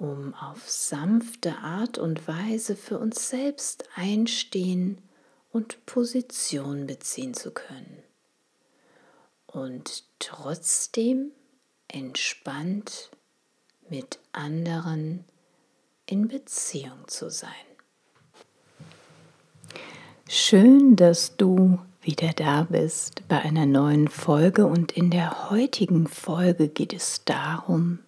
[0.00, 4.98] um auf sanfte Art und Weise für uns selbst einstehen
[5.52, 8.02] und Position beziehen zu können.
[9.46, 11.32] Und trotzdem
[11.86, 13.10] entspannt
[13.90, 15.24] mit anderen
[16.06, 17.50] in Beziehung zu sein.
[20.28, 26.68] Schön, dass du wieder da bist bei einer neuen Folge und in der heutigen Folge
[26.68, 27.98] geht es darum,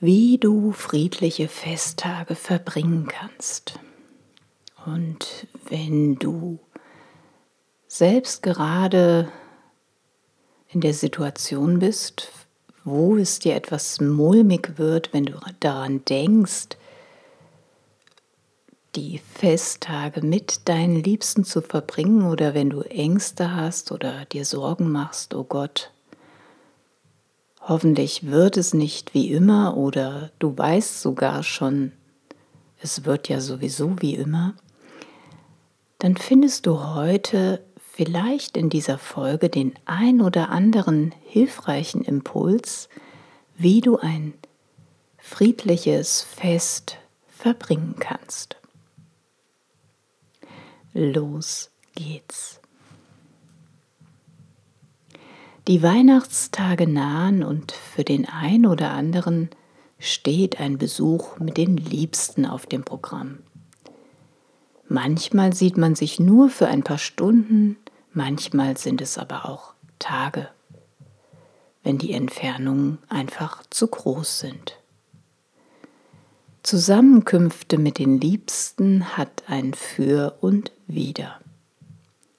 [0.00, 3.78] wie du friedliche Festtage verbringen kannst.
[4.84, 6.58] Und wenn du
[7.88, 9.30] selbst gerade
[10.68, 12.30] in der Situation bist,
[12.84, 16.76] wo es dir etwas mulmig wird, wenn du daran denkst,
[18.94, 24.90] die Festtage mit deinen Liebsten zu verbringen oder wenn du Ängste hast oder dir Sorgen
[24.90, 25.90] machst, oh Gott,
[27.68, 31.90] Hoffentlich wird es nicht wie immer oder du weißt sogar schon,
[32.80, 34.54] es wird ja sowieso wie immer.
[35.98, 42.88] Dann findest du heute vielleicht in dieser Folge den ein oder anderen hilfreichen Impuls,
[43.56, 44.34] wie du ein
[45.18, 48.58] friedliches Fest verbringen kannst.
[50.92, 52.60] Los geht's.
[55.68, 59.50] Die Weihnachtstage nahen und für den einen oder anderen
[59.98, 63.38] steht ein Besuch mit den Liebsten auf dem Programm.
[64.88, 67.76] Manchmal sieht man sich nur für ein paar Stunden,
[68.12, 70.48] manchmal sind es aber auch Tage,
[71.82, 74.78] wenn die Entfernungen einfach zu groß sind.
[76.62, 81.40] Zusammenkünfte mit den Liebsten hat ein Für und Wider.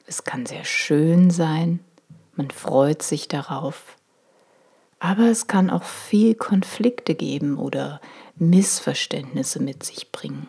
[0.05, 1.81] Es kann sehr schön sein,
[2.37, 3.97] man freut sich darauf.
[4.99, 8.01] Aber es kann auch viel Konflikte geben oder
[8.35, 10.47] Missverständnisse mit sich bringen.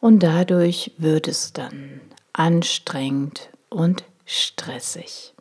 [0.00, 2.00] Und dadurch wird es dann
[2.32, 5.34] anstrengend und stressig.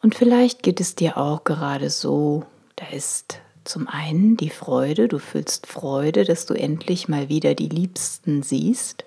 [0.00, 2.46] Und vielleicht geht es dir auch gerade so,
[2.76, 7.68] da ist zum einen die Freude, du fühlst Freude, dass du endlich mal wieder die
[7.68, 9.04] Liebsten siehst,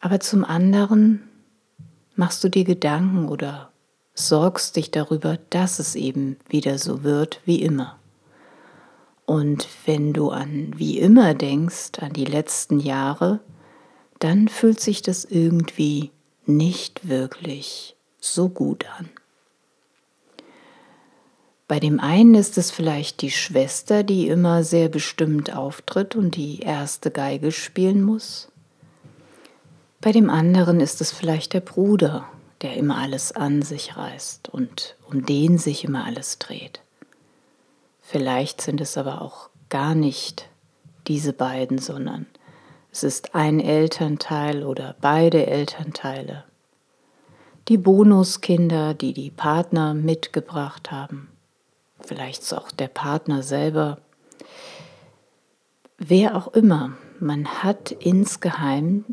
[0.00, 1.27] aber zum anderen
[2.18, 3.70] machst du dir Gedanken oder
[4.12, 7.96] sorgst dich darüber, dass es eben wieder so wird wie immer.
[9.24, 13.40] Und wenn du an wie immer denkst, an die letzten Jahre,
[14.18, 16.10] dann fühlt sich das irgendwie
[16.44, 19.08] nicht wirklich so gut an.
[21.68, 26.60] Bei dem einen ist es vielleicht die Schwester, die immer sehr bestimmt auftritt und die
[26.60, 28.48] erste Geige spielen muss.
[30.00, 32.28] Bei dem anderen ist es vielleicht der Bruder,
[32.62, 36.80] der immer alles an sich reißt und um den sich immer alles dreht.
[38.00, 40.48] Vielleicht sind es aber auch gar nicht
[41.08, 42.26] diese beiden, sondern
[42.92, 46.44] es ist ein Elternteil oder beide Elternteile.
[47.66, 51.28] Die Bonuskinder, die die Partner mitgebracht haben.
[52.00, 53.98] Vielleicht auch der Partner selber.
[55.98, 59.04] Wer auch immer, man hat insgeheim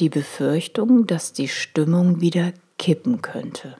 [0.00, 3.76] die Befürchtung, dass die Stimmung wieder kippen könnte.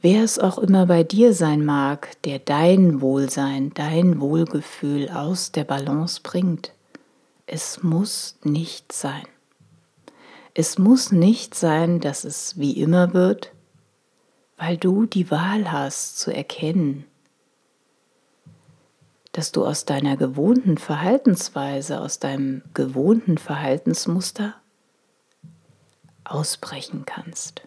[0.00, 5.62] Wer es auch immer bei dir sein mag, der dein Wohlsein, dein Wohlgefühl aus der
[5.62, 6.72] Balance bringt,
[7.46, 9.22] es muss nicht sein.
[10.54, 13.52] Es muss nicht sein, dass es wie immer wird,
[14.56, 17.04] weil du die Wahl hast zu erkennen,
[19.32, 24.54] dass du aus deiner gewohnten Verhaltensweise, aus deinem gewohnten Verhaltensmuster
[26.24, 27.62] ausbrechen kannst.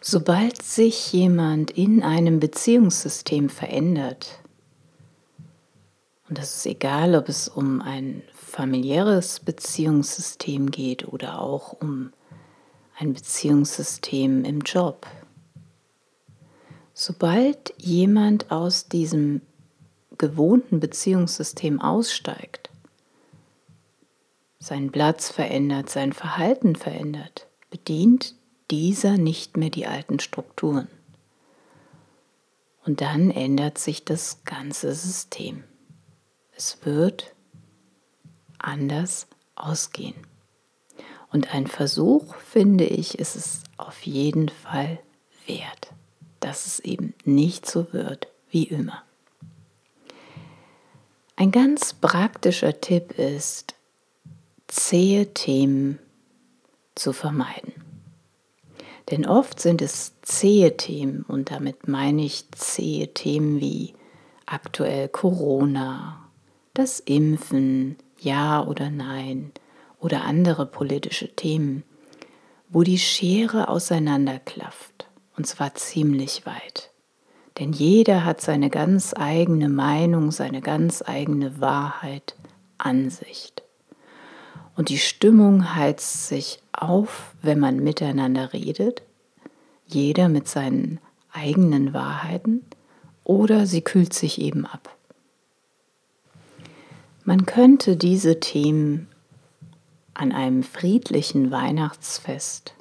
[0.00, 4.38] Sobald sich jemand in einem Beziehungssystem verändert,
[6.28, 12.12] und das ist egal, ob es um ein familiäres Beziehungssystem geht oder auch um
[12.98, 15.06] ein Beziehungssystem im Job.
[16.98, 19.42] Sobald jemand aus diesem
[20.16, 22.70] gewohnten Beziehungssystem aussteigt,
[24.58, 28.34] seinen Platz verändert, sein Verhalten verändert, bedient
[28.70, 30.88] dieser nicht mehr die alten Strukturen.
[32.86, 35.64] Und dann ändert sich das ganze System.
[36.56, 37.34] Es wird
[38.56, 40.16] anders ausgehen.
[41.30, 44.98] Und ein Versuch, finde ich, ist es auf jeden Fall
[45.46, 45.90] wert,
[46.40, 49.02] dass es eben nicht so wird wie immer.
[51.36, 53.74] Ein ganz praktischer Tipp ist,
[54.68, 55.98] zähe Themen
[56.94, 57.74] zu vermeiden.
[59.10, 63.94] Denn oft sind es zähe Themen und damit meine ich zähe Themen wie
[64.46, 66.28] aktuell Corona,
[66.74, 69.52] das Impfen, ja oder nein
[70.00, 71.84] oder andere politische Themen,
[72.68, 74.95] wo die Schere auseinanderklafft,
[75.36, 76.90] und zwar ziemlich weit.
[77.58, 82.34] Denn jeder hat seine ganz eigene Meinung, seine ganz eigene Wahrheit,
[82.78, 83.62] Ansicht.
[84.76, 89.02] Und die Stimmung heizt sich auf, wenn man miteinander redet,
[89.86, 91.00] jeder mit seinen
[91.32, 92.64] eigenen Wahrheiten,
[93.24, 94.94] oder sie kühlt sich eben ab.
[97.24, 99.08] Man könnte diese Themen
[100.14, 102.74] an einem friedlichen Weihnachtsfest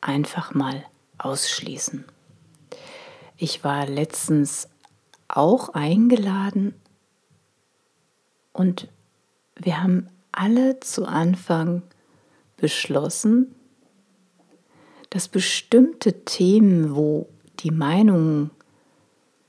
[0.00, 0.84] einfach mal
[1.24, 2.04] ausschließen.
[3.36, 4.68] Ich war letztens
[5.28, 6.74] auch eingeladen
[8.52, 8.88] und
[9.56, 11.82] wir haben alle zu Anfang
[12.56, 13.54] beschlossen,
[15.10, 17.28] dass bestimmte Themen, wo
[17.60, 18.50] die Meinungen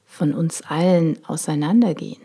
[0.06, 2.22] von uns allen auseinandergehen,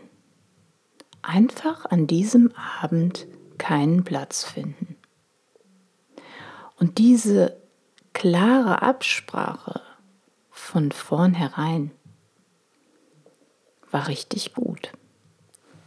[1.21, 2.51] einfach an diesem
[2.81, 3.27] Abend
[3.57, 4.95] keinen Platz finden.
[6.77, 7.60] Und diese
[8.21, 9.81] klare Absprache
[10.51, 11.89] von vornherein
[13.89, 14.91] war richtig gut.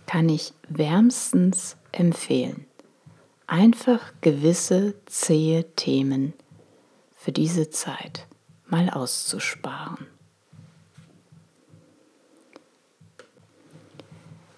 [0.06, 2.66] Kann ich wärmstens empfehlen.
[3.46, 6.32] Einfach gewisse zähe Themen
[7.14, 8.26] für diese Zeit
[8.66, 10.08] mal auszusparen.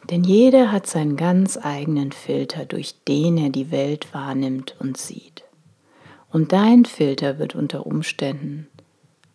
[0.04, 5.45] Denn jeder hat seinen ganz eigenen Filter, durch den er die Welt wahrnimmt und sieht.
[6.36, 8.68] Und dein Filter wird unter Umständen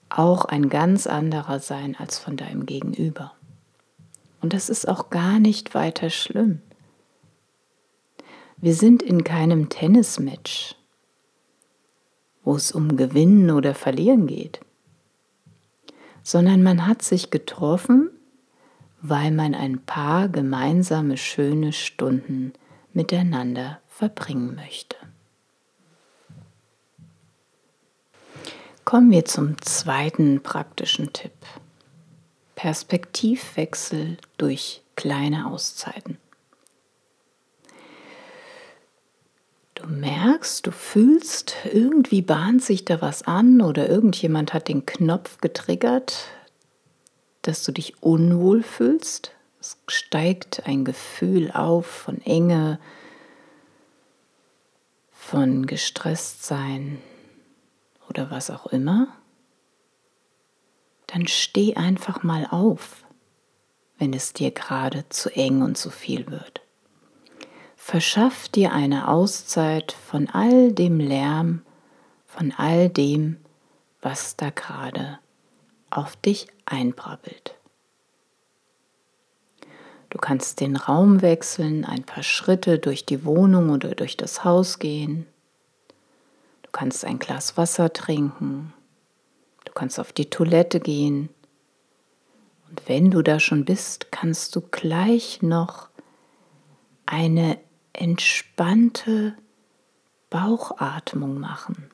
[0.09, 3.33] auch ein ganz anderer sein als von deinem Gegenüber.
[4.39, 6.61] Und das ist auch gar nicht weiter schlimm.
[8.57, 10.75] Wir sind in keinem Tennismatch,
[12.43, 14.59] wo es um Gewinnen oder Verlieren geht,
[16.21, 18.11] sondern man hat sich getroffen,
[19.01, 22.53] weil man ein paar gemeinsame schöne Stunden
[22.93, 25.00] miteinander verbringen möchte.
[28.91, 31.31] Kommen wir zum zweiten praktischen Tipp.
[32.55, 36.17] Perspektivwechsel durch kleine Auszeiten.
[39.75, 45.37] Du merkst, du fühlst, irgendwie bahnt sich da was an oder irgendjemand hat den Knopf
[45.37, 46.25] getriggert,
[47.43, 49.31] dass du dich unwohl fühlst.
[49.61, 52.77] Es steigt ein Gefühl auf von Enge,
[55.13, 57.01] von gestresst sein
[58.11, 59.07] oder was auch immer.
[61.07, 63.05] Dann steh einfach mal auf,
[63.97, 66.59] wenn es dir gerade zu eng und zu viel wird.
[67.77, 71.61] Verschaff dir eine Auszeit von all dem Lärm,
[72.25, 73.37] von all dem,
[74.01, 75.19] was da gerade
[75.89, 77.55] auf dich einbrabbelt.
[80.09, 84.79] Du kannst den Raum wechseln, ein paar Schritte durch die Wohnung oder durch das Haus
[84.79, 85.25] gehen.
[86.71, 88.71] Du kannst ein Glas Wasser trinken.
[89.65, 91.27] Du kannst auf die Toilette gehen.
[92.69, 95.89] Und wenn du da schon bist, kannst du gleich noch
[97.05, 97.57] eine
[97.91, 99.35] entspannte
[100.29, 101.91] Bauchatmung machen.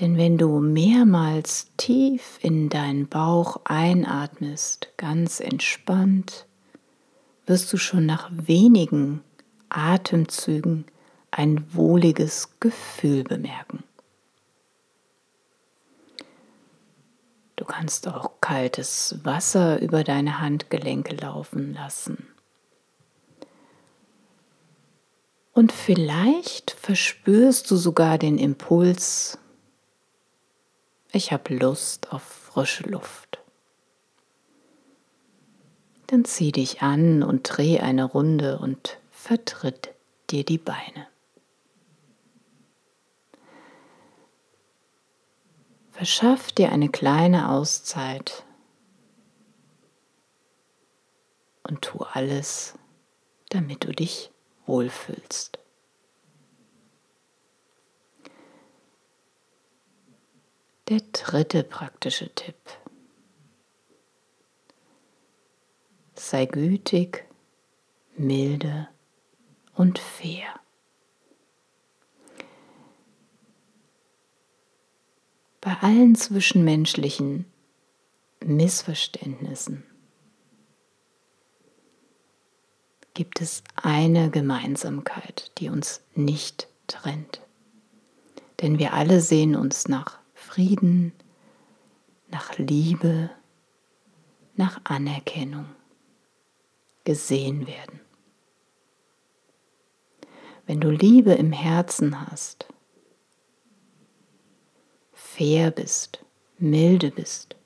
[0.00, 6.46] Denn wenn du mehrmals tief in deinen Bauch einatmest, ganz entspannt,
[7.46, 9.22] wirst du schon nach wenigen
[9.68, 10.84] Atemzügen
[11.36, 13.84] ein wohliges Gefühl bemerken.
[17.56, 22.26] Du kannst auch kaltes Wasser über deine Handgelenke laufen lassen.
[25.52, 29.38] Und vielleicht verspürst du sogar den Impuls,
[31.12, 33.38] ich habe Lust auf frische Luft.
[36.08, 39.94] Dann zieh dich an und dreh eine Runde und vertritt
[40.30, 41.08] dir die Beine.
[45.96, 48.44] Verschaff dir eine kleine Auszeit
[51.62, 52.74] und tu alles,
[53.48, 54.30] damit du dich
[54.66, 55.58] wohlfühlst.
[60.90, 62.58] Der dritte praktische Tipp.
[66.14, 67.26] Sei gütig,
[68.18, 68.88] milde
[69.74, 70.60] und fair.
[75.66, 77.44] Bei allen zwischenmenschlichen
[78.38, 79.82] Missverständnissen
[83.14, 87.40] gibt es eine Gemeinsamkeit, die uns nicht trennt.
[88.60, 91.12] Denn wir alle sehen uns nach Frieden,
[92.28, 93.30] nach Liebe,
[94.54, 95.66] nach Anerkennung,
[97.02, 97.98] gesehen werden.
[100.64, 102.68] Wenn du Liebe im Herzen hast,
[105.36, 106.24] fair bist,
[106.58, 107.56] milde bist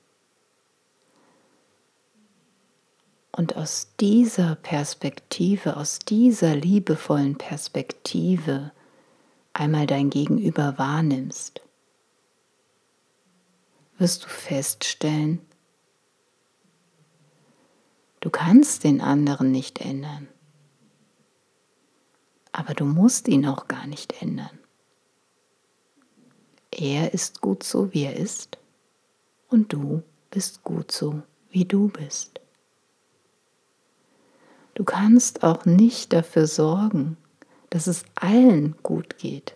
[3.31, 8.71] und aus dieser Perspektive, aus dieser liebevollen Perspektive
[9.53, 11.61] einmal dein Gegenüber wahrnimmst,
[13.97, 15.39] wirst du feststellen,
[18.19, 20.27] du kannst den anderen nicht ändern,
[22.51, 24.60] aber du musst ihn auch gar nicht ändern.
[26.71, 28.57] Er ist gut so, wie er ist,
[29.49, 32.39] und du bist gut so, wie du bist.
[34.73, 37.17] Du kannst auch nicht dafür sorgen,
[37.69, 39.55] dass es allen gut geht.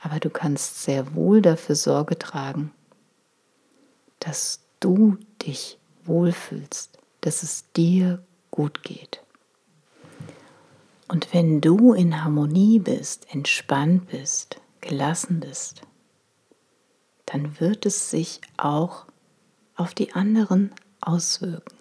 [0.00, 2.72] Aber du kannst sehr wohl dafür Sorge tragen,
[4.20, 9.22] dass du dich wohlfühlst, dass es dir gut geht.
[11.08, 15.82] Und wenn du in Harmonie bist, entspannt bist, gelassen bist,
[17.26, 19.04] dann wird es sich auch
[19.76, 21.76] auf die anderen auswirken.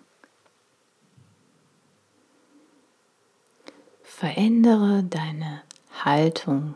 [4.04, 5.64] Verändere deine
[6.04, 6.76] Haltung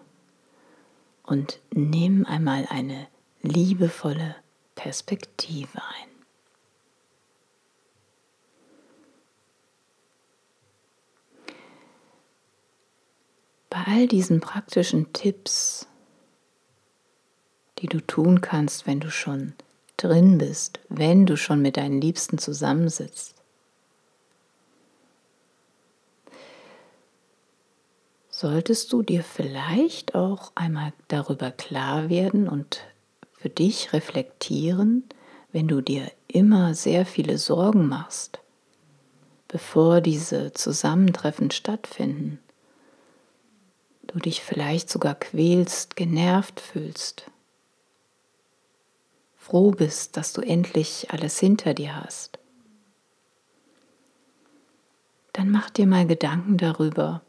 [1.23, 3.07] und nimm einmal eine
[3.41, 4.35] liebevolle
[4.75, 6.11] Perspektive ein.
[13.69, 15.87] Bei all diesen praktischen Tipps,
[17.81, 19.53] die du tun kannst, wenn du schon
[19.97, 23.35] drin bist, wenn du schon mit deinen Liebsten zusammensitzt,
[28.29, 32.81] solltest du dir vielleicht auch einmal darüber klar werden und
[33.33, 35.03] für dich reflektieren,
[35.51, 38.39] wenn du dir immer sehr viele Sorgen machst,
[39.47, 42.39] bevor diese Zusammentreffen stattfinden,
[44.07, 47.25] du dich vielleicht sogar quälst, genervt fühlst,
[49.51, 52.39] froh bist, dass du endlich alles hinter dir hast,
[55.33, 57.21] dann mach dir mal Gedanken darüber,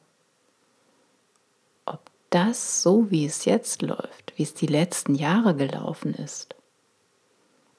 [2.30, 6.54] das so, wie es jetzt läuft, wie es die letzten Jahre gelaufen ist,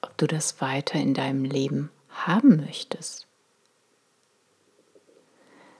[0.02, 3.26] ob du das weiter in deinem Leben haben möchtest.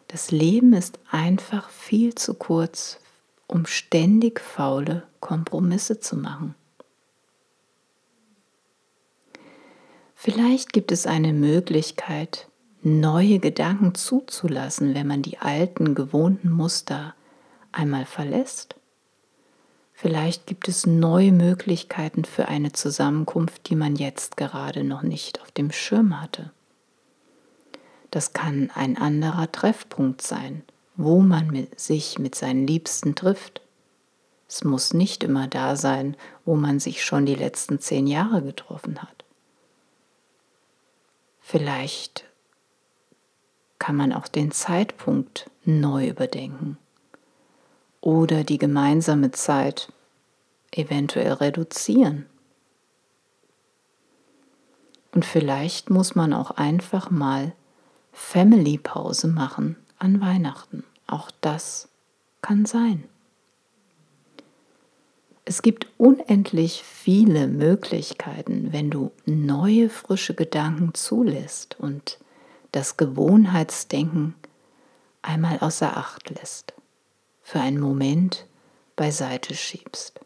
[0.08, 2.98] Das Leben ist einfach viel zu kurz,
[3.46, 6.54] um ständig faule Kompromisse zu machen.
[10.24, 12.48] Vielleicht gibt es eine Möglichkeit,
[12.80, 17.14] neue Gedanken zuzulassen, wenn man die alten gewohnten Muster
[17.72, 18.74] einmal verlässt.
[19.92, 25.52] Vielleicht gibt es neue Möglichkeiten für eine Zusammenkunft, die man jetzt gerade noch nicht auf
[25.52, 26.52] dem Schirm hatte.
[28.10, 30.62] Das kann ein anderer Treffpunkt sein,
[30.96, 33.60] wo man mit sich mit seinen Liebsten trifft.
[34.48, 36.16] Es muss nicht immer da sein,
[36.46, 39.23] wo man sich schon die letzten zehn Jahre getroffen hat.
[41.46, 42.24] Vielleicht
[43.78, 46.78] kann man auch den Zeitpunkt neu überdenken
[48.00, 49.92] oder die gemeinsame Zeit
[50.72, 52.24] eventuell reduzieren.
[55.12, 57.52] Und vielleicht muss man auch einfach mal
[58.10, 60.82] Family Pause machen an Weihnachten.
[61.06, 61.90] Auch das
[62.40, 63.04] kann sein.
[65.46, 72.18] Es gibt unendlich viele Möglichkeiten, wenn du neue, frische Gedanken zulässt und
[72.72, 74.34] das Gewohnheitsdenken
[75.20, 76.72] einmal außer Acht lässt
[77.42, 78.46] für einen Moment
[78.96, 80.18] beiseite schiebst.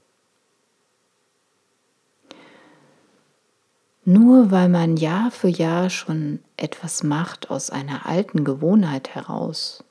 [4.04, 9.84] Nur weil man Jahr für Jahr schon etwas macht aus einer alten Gewohnheit heraus,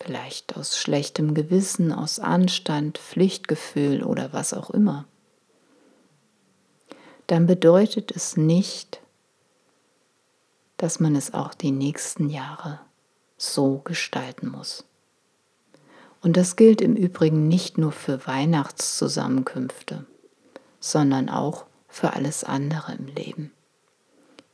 [0.00, 5.06] vielleicht aus schlechtem Gewissen, aus Anstand, Pflichtgefühl oder was auch immer,
[7.26, 9.00] dann bedeutet es nicht,
[10.78, 12.80] dass man es auch die nächsten Jahre
[13.36, 14.84] so gestalten muss.
[16.20, 20.06] Und das gilt im Übrigen nicht nur für Weihnachtszusammenkünfte,
[20.80, 23.52] sondern auch für alles andere im Leben.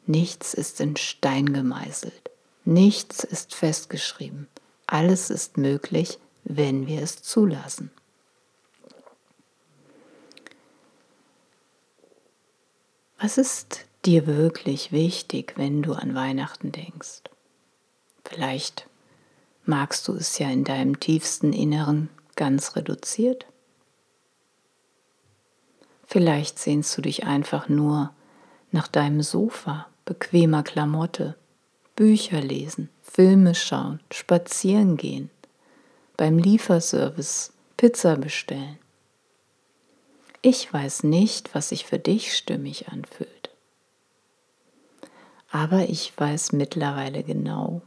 [0.07, 2.31] Nichts ist in Stein gemeißelt,
[2.65, 4.49] nichts ist festgeschrieben,
[4.87, 7.91] alles ist möglich, wenn wir es zulassen.
[13.19, 17.23] Was ist dir wirklich wichtig, wenn du an Weihnachten denkst?
[18.25, 18.87] Vielleicht
[19.65, 23.47] magst du es ja in deinem tiefsten Inneren ganz reduziert.
[26.07, 28.13] Vielleicht sehnst du dich einfach nur
[28.73, 31.37] nach deinem Sofa, bequemer Klamotte,
[31.97, 35.31] Bücher lesen, Filme schauen, spazieren gehen,
[36.17, 38.79] beim Lieferservice Pizza bestellen.
[40.43, 43.51] Ich weiß nicht, was sich für dich stimmig anfühlt.
[45.51, 47.83] Aber ich weiß mittlerweile genau,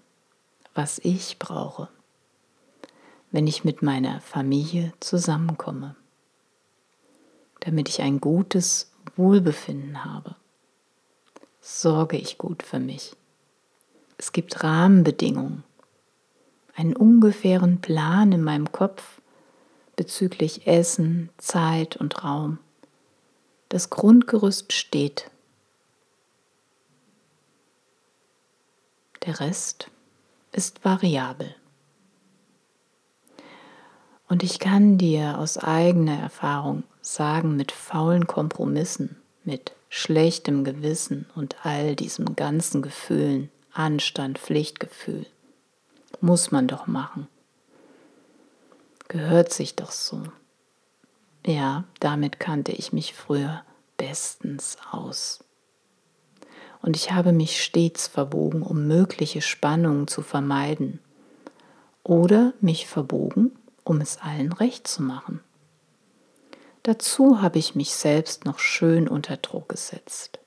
[0.73, 1.89] was ich brauche,
[3.31, 5.95] wenn ich mit meiner Familie zusammenkomme
[7.67, 10.35] damit ich ein gutes Wohlbefinden habe.
[11.59, 13.13] Sorge ich gut für mich.
[14.17, 15.63] Es gibt Rahmenbedingungen,
[16.75, 19.21] einen ungefähren Plan in meinem Kopf
[19.95, 22.59] bezüglich Essen, Zeit und Raum.
[23.69, 25.29] Das Grundgerüst steht.
[29.25, 29.91] Der Rest
[30.51, 31.53] ist variabel.
[34.29, 41.65] Und ich kann dir aus eigener Erfahrung sagen, mit faulen Kompromissen, mit schlechtem Gewissen und
[41.65, 45.27] all diesen ganzen Gefühlen, Anstand, Pflichtgefühl,
[46.19, 47.27] muss man doch machen.
[49.07, 50.23] Gehört sich doch so.
[51.45, 53.63] Ja, damit kannte ich mich früher
[53.95, 55.43] bestens aus.
[56.81, 60.99] Und ich habe mich stets verbogen, um mögliche Spannungen zu vermeiden.
[62.03, 63.51] Oder mich verbogen,
[63.83, 65.41] um es allen recht zu machen.
[66.81, 70.39] Dazu habe ich mich selbst noch schön unter Druck gesetzt,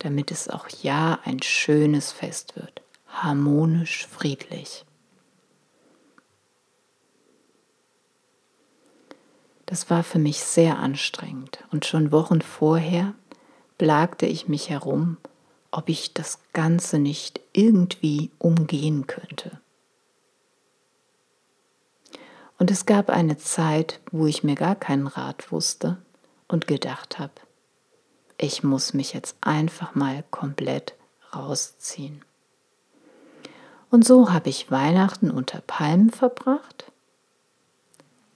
[0.00, 4.84] damit es auch ja ein schönes Fest wird, harmonisch, friedlich.
[9.66, 13.14] Das war für mich sehr anstrengend und schon Wochen vorher
[13.78, 15.16] plagte ich mich herum,
[15.70, 19.60] ob ich das Ganze nicht irgendwie umgehen könnte.
[22.58, 25.98] Und es gab eine Zeit, wo ich mir gar keinen Rat wusste
[26.48, 27.32] und gedacht habe,
[28.42, 30.94] ich muss mich jetzt einfach mal komplett
[31.34, 32.24] rausziehen.
[33.90, 36.90] Und so habe ich Weihnachten unter Palmen verbracht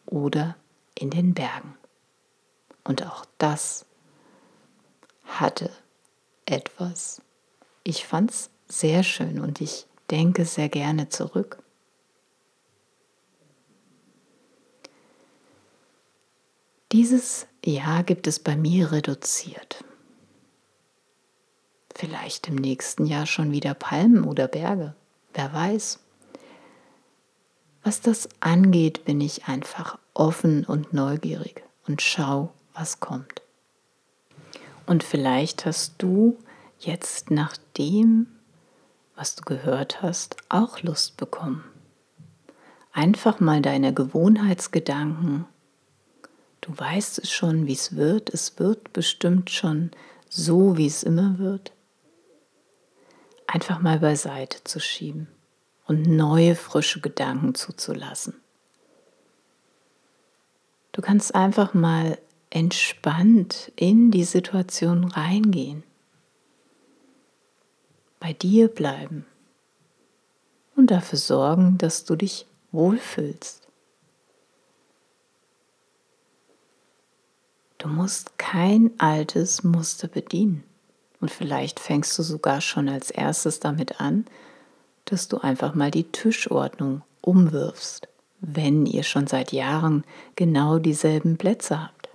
[0.04, 0.56] oder
[0.94, 1.74] in den Bergen.
[2.82, 3.86] Und auch das
[5.24, 5.70] hatte
[6.44, 7.22] etwas.
[7.82, 11.62] Ich fand es sehr schön und ich denke sehr gerne zurück.
[16.92, 19.82] Dieses Jahr gibt es bei mir reduziert.
[21.94, 24.94] Vielleicht im nächsten Jahr schon wieder Palmen oder Berge,
[25.32, 26.00] wer weiß.
[27.82, 33.42] Was das angeht, bin ich einfach offen und neugierig und schau, was kommt.
[34.86, 36.36] Und vielleicht hast du
[36.78, 38.26] jetzt nach dem,
[39.14, 41.64] was du gehört hast, auch Lust bekommen.
[42.92, 45.46] Einfach mal deine Gewohnheitsgedanken
[46.64, 48.32] Du weißt es schon, wie es wird.
[48.32, 49.90] Es wird bestimmt schon
[50.30, 51.72] so, wie es immer wird.
[53.54, 55.28] Einfach mal beiseite zu schieben
[55.86, 58.34] und neue, frische Gedanken zuzulassen.
[60.90, 62.18] Du kannst einfach mal
[62.50, 65.84] entspannt in die Situation reingehen.
[68.18, 69.24] Bei dir bleiben
[70.74, 73.68] und dafür sorgen, dass du dich wohlfühlst.
[77.78, 80.64] Du musst kein altes Muster bedienen.
[81.24, 84.26] Und vielleicht fängst du sogar schon als erstes damit an,
[85.06, 88.08] dass du einfach mal die Tischordnung umwirfst,
[88.40, 90.04] wenn ihr schon seit Jahren
[90.36, 92.10] genau dieselben Plätze habt.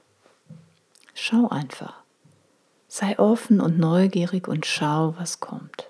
[1.15, 1.95] Schau einfach.
[2.87, 5.89] Sei offen und neugierig und schau, was kommt.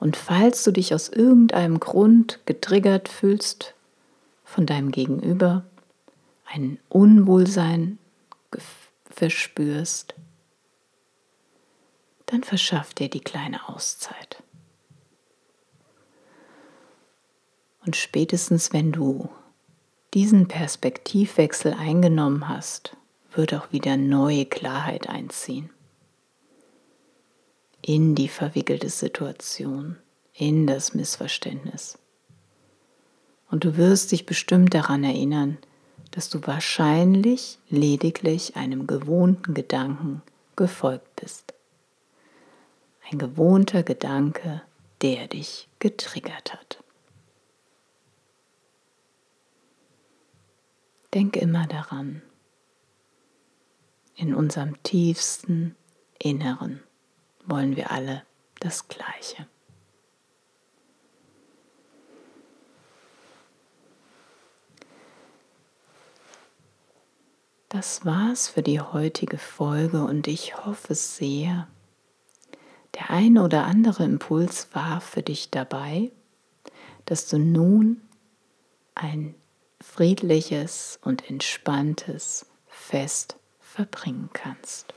[0.00, 3.76] Und falls du dich aus irgendeinem Grund getriggert fühlst
[4.44, 5.62] von deinem Gegenüber,
[6.44, 7.98] ein Unwohlsein
[9.08, 10.16] verspürst,
[12.32, 14.42] dann verschaff dir die kleine Auszeit.
[17.84, 19.28] Und spätestens wenn du
[20.14, 22.96] diesen Perspektivwechsel eingenommen hast,
[23.34, 25.70] wird auch wieder neue Klarheit einziehen
[27.82, 29.96] in die verwickelte Situation,
[30.32, 31.98] in das Missverständnis.
[33.50, 35.58] Und du wirst dich bestimmt daran erinnern,
[36.12, 40.22] dass du wahrscheinlich lediglich einem gewohnten Gedanken
[40.56, 41.52] gefolgt bist.
[43.10, 44.62] Ein gewohnter Gedanke,
[45.02, 46.82] der dich getriggert hat.
[51.12, 52.22] Denk immer daran,
[54.14, 55.76] in unserem tiefsten
[56.18, 56.82] Inneren
[57.44, 58.22] wollen wir alle
[58.60, 59.46] das Gleiche.
[67.68, 71.68] Das war's für die heutige Folge und ich hoffe sehr,
[72.94, 76.10] der eine oder andere Impuls war für dich dabei,
[77.06, 78.00] dass du nun
[78.94, 79.34] ein
[79.80, 84.94] friedliches und entspanntes Fest verbringen kannst.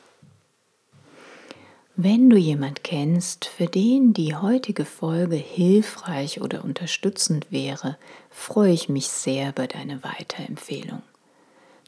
[1.98, 7.98] Wenn du jemand kennst, für den die heutige Folge hilfreich oder unterstützend wäre,
[8.30, 11.02] freue ich mich sehr über deine Weiterempfehlung.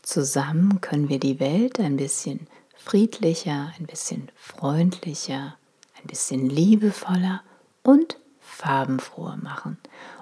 [0.01, 5.57] Zusammen können wir die Welt ein bisschen friedlicher, ein bisschen freundlicher,
[6.07, 7.41] ein bisschen liebevoller
[7.83, 9.77] und farbenfroher machen.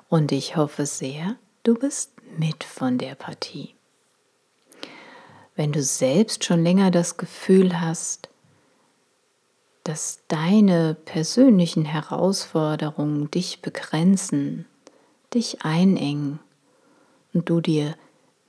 [0.10, 3.76] Und ich hoffe sehr, du bist mit von der Partie.
[5.56, 8.30] Wenn du selbst schon länger das Gefühl hast,
[9.84, 14.66] dass deine persönlichen Herausforderungen dich begrenzen,
[15.36, 16.40] dich einengen
[17.32, 17.96] und du dir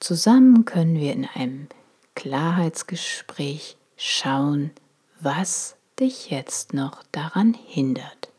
[0.00, 1.68] Zusammen können wir in einem
[2.16, 4.72] Klarheitsgespräch schauen,
[5.20, 8.32] was dich jetzt noch daran hindert,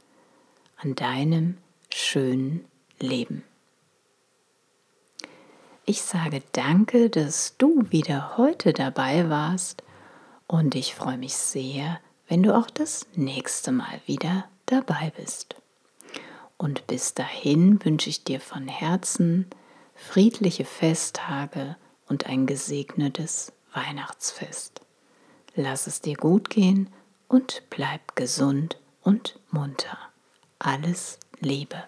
[0.75, 1.57] an deinem
[1.89, 2.65] schönen
[2.99, 3.45] Leben.
[5.89, 9.81] Ich sage danke, dass du wieder heute dabei warst
[10.45, 15.55] und ich freue mich sehr, wenn du auch das nächste Mal wieder dabei bist.
[16.57, 19.47] Und bis dahin wünsche ich dir von Herzen,
[19.95, 21.75] friedliche Festtage
[22.07, 24.81] und ein gesegnetes Weihnachtsfest.
[25.55, 26.93] Lass es dir gut gehen
[27.27, 29.97] und bleib gesund und munter.
[30.59, 31.83] Alles Liebe.